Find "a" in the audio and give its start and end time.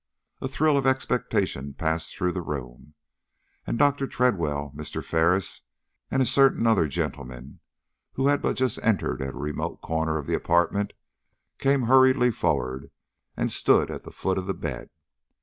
0.41-0.47, 6.23-6.25, 9.35-9.37